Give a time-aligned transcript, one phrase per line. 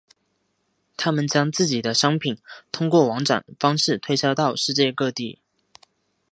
[0.97, 2.35] 他们将自己的商品
[2.71, 5.37] 通过网展方式推销到世界各地。